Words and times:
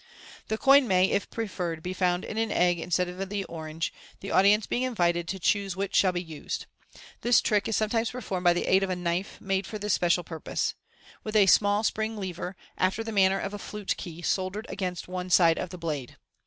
The 0.47 0.57
coin 0.57 0.87
may, 0.87 1.11
if 1.11 1.29
preferred, 1.29 1.83
be 1.83 1.93
found 1.93 2.25
in 2.25 2.39
an 2.39 2.51
egg 2.51 2.79
instead 2.79 3.07
of 3.07 3.29
thi 3.29 3.43
orange, 3.43 3.93
the 4.19 4.31
audience 4.31 4.65
being 4.65 4.81
invited 4.81 5.27
to 5.27 5.37
choose 5.39 5.75
which 5.75 5.95
shall 5.95 6.11
be 6.11 6.23
used. 6.23 6.65
This 7.21 7.39
trick 7.39 7.67
is 7.67 7.75
sometimes 7.75 8.09
performed 8.09 8.43
by 8.45 8.53
the 8.53 8.65
aid 8.65 8.81
of 8.81 8.89
a 8.89 8.95
knife 8.95 9.39
made 9.39 9.67
for 9.67 9.77
this 9.77 9.93
special 9.93 10.23
purpose, 10.23 10.73
with 11.23 11.35
a 11.35 11.45
small 11.45 11.83
spring 11.83 12.17
lever, 12.17 12.55
after 12.79 13.03
the 13.03 13.11
manner 13.11 13.39
of 13.39 13.53
a 13.53 13.59
flute 13.59 13.95
key, 13.95 14.23
soldered 14.23 14.65
against 14.69 15.07
one 15.07 15.29
side 15.29 15.59
of 15.59 15.69
the 15.69 15.77
blade. 15.77 16.17